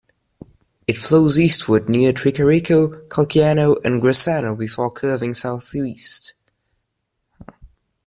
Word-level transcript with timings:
It 0.87 0.97
flows 0.97 1.37
eastward 1.37 1.87
near 1.87 2.11
Tricarico, 2.11 3.07
Calciano, 3.09 3.77
and 3.85 4.01
Grassano 4.01 4.57
before 4.57 4.89
curving 4.89 5.35
southeast. 5.35 6.33